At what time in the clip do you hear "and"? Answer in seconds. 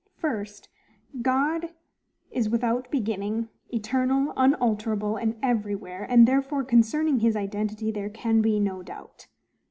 5.15-5.35, 6.09-6.27